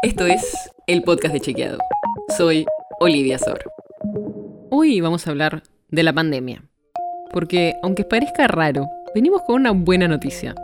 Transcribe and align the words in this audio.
Esto 0.00 0.26
es 0.26 0.70
el 0.86 1.02
podcast 1.02 1.34
de 1.34 1.40
Chequeado. 1.40 1.78
Soy 2.36 2.64
Olivia 3.00 3.36
Sor. 3.36 3.58
Hoy 4.70 5.00
vamos 5.00 5.26
a 5.26 5.30
hablar 5.30 5.64
de 5.88 6.04
la 6.04 6.12
pandemia. 6.12 6.62
Porque, 7.32 7.74
aunque 7.82 8.04
parezca 8.04 8.46
raro, 8.46 8.88
venimos 9.12 9.42
con 9.42 9.56
una 9.56 9.72
buena 9.72 10.06
noticia. 10.06 10.54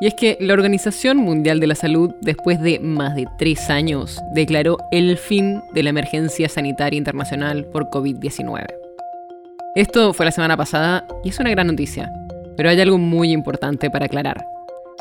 Y 0.00 0.06
es 0.06 0.14
que 0.14 0.38
la 0.40 0.54
Organización 0.54 1.18
Mundial 1.18 1.60
de 1.60 1.66
la 1.66 1.74
Salud, 1.74 2.14
después 2.22 2.58
de 2.62 2.80
más 2.80 3.14
de 3.16 3.28
tres 3.36 3.68
años, 3.68 4.18
declaró 4.32 4.78
el 4.92 5.18
fin 5.18 5.60
de 5.74 5.82
la 5.82 5.90
emergencia 5.90 6.48
sanitaria 6.48 6.96
internacional 6.96 7.66
por 7.66 7.90
COVID-19. 7.90 8.64
Esto 9.74 10.14
fue 10.14 10.24
la 10.24 10.32
semana 10.32 10.56
pasada 10.56 11.06
y 11.22 11.28
es 11.28 11.38
una 11.38 11.50
gran 11.50 11.66
noticia, 11.66 12.10
pero 12.56 12.70
hay 12.70 12.80
algo 12.80 12.96
muy 12.96 13.30
importante 13.30 13.90
para 13.90 14.06
aclarar. 14.06 14.42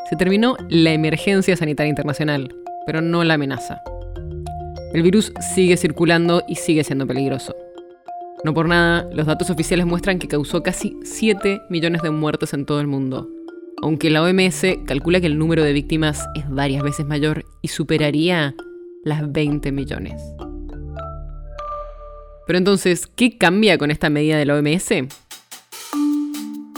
Se 0.10 0.18
terminó 0.18 0.58
la 0.68 0.92
emergencia 0.92 1.56
sanitaria 1.56 1.90
internacional, 1.90 2.54
pero 2.90 3.02
no 3.02 3.24
la 3.24 3.36
amenaza. 3.36 3.84
El 4.96 5.04
virus 5.04 5.32
sigue 5.54 5.78
circulando 5.78 6.44
y 6.48 6.56
sigue 6.56 6.84
siendo 6.84 7.06
peligroso. 7.06 7.56
No 8.44 8.52
por 8.56 8.68
nada, 8.68 9.08
los 9.14 9.28
datos 9.28 9.52
oficiales 9.52 9.86
muestran 9.86 10.18
que 10.18 10.28
causó 10.28 10.64
casi 10.64 10.98
7 11.04 11.62
millones 11.70 12.02
de 12.02 12.10
muertes 12.10 12.52
en 12.56 12.66
todo 12.66 12.82
el 12.82 12.88
mundo, 12.88 13.30
aunque 13.84 14.10
la 14.10 14.24
OMS 14.24 14.64
calcula 14.88 15.22
que 15.22 15.28
el 15.28 15.38
número 15.38 15.64
de 15.64 15.72
víctimas 15.72 16.26
es 16.34 16.50
varias 16.50 16.82
veces 16.82 17.06
mayor 17.06 17.46
y 17.62 17.68
superaría 17.68 18.56
las 19.04 19.32
20 19.32 19.72
millones. 19.72 20.20
Pero 22.48 22.58
entonces, 22.58 23.06
¿qué 23.06 23.38
cambia 23.38 23.78
con 23.78 23.92
esta 23.92 24.10
medida 24.10 24.40
de 24.40 24.46
la 24.46 24.56
OMS? 24.56 24.90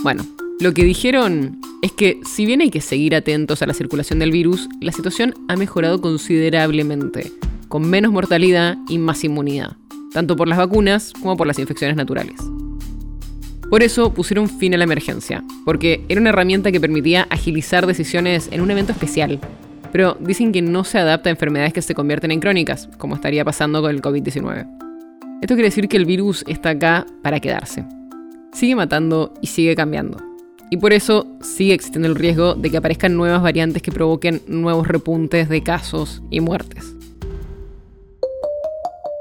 Bueno, 0.03 0.25
lo 0.59 0.73
que 0.73 0.83
dijeron 0.83 1.61
es 1.81 1.91
que 1.91 2.19
si 2.23 2.45
bien 2.45 2.61
hay 2.61 2.69
que 2.69 2.81
seguir 2.81 3.15
atentos 3.15 3.61
a 3.61 3.65
la 3.65 3.73
circulación 3.73 4.19
del 4.19 4.31
virus, 4.31 4.69
la 4.79 4.91
situación 4.91 5.33
ha 5.47 5.55
mejorado 5.55 5.99
considerablemente, 5.99 7.31
con 7.67 7.89
menos 7.89 8.11
mortalidad 8.11 8.77
y 8.87 8.99
más 8.99 9.23
inmunidad, 9.23 9.77
tanto 10.13 10.35
por 10.35 10.47
las 10.47 10.59
vacunas 10.59 11.13
como 11.19 11.35
por 11.37 11.47
las 11.47 11.57
infecciones 11.57 11.97
naturales. 11.97 12.35
Por 13.69 13.83
eso 13.83 14.13
pusieron 14.13 14.49
fin 14.49 14.73
a 14.73 14.77
la 14.77 14.83
emergencia, 14.83 15.43
porque 15.65 16.03
era 16.09 16.21
una 16.21 16.29
herramienta 16.29 16.71
que 16.71 16.81
permitía 16.81 17.25
agilizar 17.29 17.87
decisiones 17.87 18.49
en 18.51 18.61
un 18.61 18.69
evento 18.69 18.91
especial. 18.91 19.39
Pero 19.91 20.17
dicen 20.19 20.51
que 20.51 20.61
no 20.61 20.83
se 20.83 20.99
adapta 20.99 21.29
a 21.29 21.31
enfermedades 21.31 21.73
que 21.73 21.81
se 21.81 21.95
convierten 21.95 22.31
en 22.31 22.41
crónicas, 22.41 22.89
como 22.97 23.15
estaría 23.15 23.43
pasando 23.43 23.81
con 23.81 23.91
el 23.91 24.01
COVID-19. 24.01 24.67
Esto 25.41 25.55
quiere 25.55 25.69
decir 25.69 25.87
que 25.87 25.97
el 25.97 26.05
virus 26.05 26.43
está 26.47 26.71
acá 26.71 27.05
para 27.23 27.39
quedarse. 27.39 27.85
Sigue 28.53 28.75
matando 28.75 29.33
y 29.41 29.47
sigue 29.47 29.75
cambiando. 29.75 30.30
Y 30.73 30.77
por 30.77 30.93
eso 30.93 31.27
sigue 31.41 31.73
existiendo 31.73 32.07
el 32.07 32.15
riesgo 32.15 32.55
de 32.55 32.71
que 32.71 32.77
aparezcan 32.77 33.17
nuevas 33.17 33.43
variantes 33.43 33.81
que 33.81 33.91
provoquen 33.91 34.41
nuevos 34.47 34.87
repuntes 34.87 35.49
de 35.49 35.61
casos 35.61 36.21
y 36.29 36.39
muertes. 36.39 36.95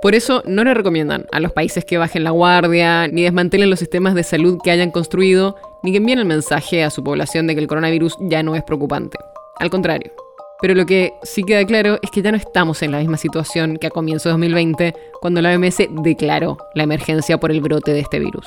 Por 0.00 0.14
eso 0.14 0.44
no 0.46 0.62
le 0.62 0.72
recomiendan 0.74 1.26
a 1.32 1.40
los 1.40 1.50
países 1.50 1.84
que 1.84 1.98
bajen 1.98 2.22
la 2.22 2.30
guardia, 2.30 3.08
ni 3.08 3.22
desmantelen 3.22 3.68
los 3.68 3.80
sistemas 3.80 4.14
de 4.14 4.22
salud 4.22 4.58
que 4.62 4.70
hayan 4.70 4.92
construido, 4.92 5.56
ni 5.82 5.90
que 5.90 5.96
envíen 5.96 6.20
el 6.20 6.24
mensaje 6.24 6.84
a 6.84 6.90
su 6.90 7.02
población 7.02 7.48
de 7.48 7.54
que 7.56 7.60
el 7.60 7.66
coronavirus 7.66 8.16
ya 8.20 8.44
no 8.44 8.54
es 8.54 8.62
preocupante. 8.62 9.18
Al 9.58 9.70
contrario. 9.70 10.12
Pero 10.60 10.76
lo 10.76 10.86
que 10.86 11.14
sí 11.24 11.42
queda 11.42 11.64
claro 11.64 11.98
es 12.00 12.12
que 12.12 12.22
ya 12.22 12.30
no 12.30 12.36
estamos 12.36 12.80
en 12.82 12.92
la 12.92 12.98
misma 12.98 13.16
situación 13.16 13.76
que 13.76 13.88
a 13.88 13.90
comienzos 13.90 14.26
de 14.26 14.30
2020, 14.30 14.94
cuando 15.20 15.42
la 15.42 15.52
OMS 15.52 15.78
declaró 16.02 16.58
la 16.74 16.84
emergencia 16.84 17.40
por 17.40 17.50
el 17.50 17.60
brote 17.60 17.92
de 17.92 18.00
este 18.00 18.20
virus. 18.20 18.46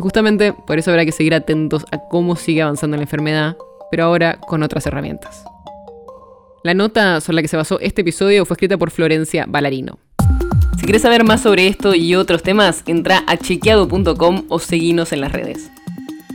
Justamente 0.00 0.52
por 0.52 0.78
eso 0.78 0.90
habrá 0.90 1.04
que 1.04 1.12
seguir 1.12 1.34
atentos 1.34 1.84
a 1.92 1.98
cómo 1.98 2.36
sigue 2.36 2.62
avanzando 2.62 2.96
la 2.96 3.02
enfermedad, 3.02 3.56
pero 3.90 4.04
ahora 4.04 4.38
con 4.40 4.62
otras 4.62 4.86
herramientas. 4.86 5.44
La 6.62 6.74
nota 6.74 7.20
sobre 7.20 7.36
la 7.36 7.42
que 7.42 7.48
se 7.48 7.56
basó 7.56 7.80
este 7.80 8.02
episodio 8.02 8.44
fue 8.44 8.54
escrita 8.54 8.76
por 8.76 8.90
Florencia 8.90 9.46
Ballarino. 9.48 9.98
Si 10.78 10.84
quieres 10.84 11.02
saber 11.02 11.24
más 11.24 11.42
sobre 11.42 11.66
esto 11.68 11.94
y 11.94 12.14
otros 12.14 12.42
temas, 12.42 12.82
entra 12.86 13.22
a 13.26 13.36
chequeado.com 13.36 14.44
o 14.48 14.58
seguinos 14.58 15.12
en 15.12 15.20
las 15.20 15.32
redes. 15.32 15.70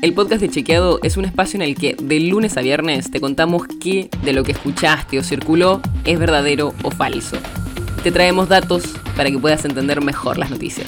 El 0.01 0.13
podcast 0.13 0.41
de 0.41 0.49
Chequeado 0.49 0.99
es 1.01 1.17
un 1.17 1.25
espacio 1.25 1.57
en 1.57 1.63
el 1.63 1.75
que 1.75 1.95
de 1.99 2.19
lunes 2.19 2.57
a 2.57 2.61
viernes 2.61 3.09
te 3.09 3.19
contamos 3.19 3.63
qué 3.81 4.09
de 4.23 4.33
lo 4.33 4.43
que 4.43 4.51
escuchaste 4.51 5.17
o 5.17 5.23
circuló 5.23 5.81
es 6.03 6.19
verdadero 6.19 6.73
o 6.83 6.91
falso. 6.91 7.37
Te 8.03 8.11
traemos 8.11 8.49
datos 8.49 8.83
para 9.15 9.31
que 9.31 9.39
puedas 9.39 9.65
entender 9.65 10.03
mejor 10.03 10.37
las 10.37 10.51
noticias. 10.51 10.87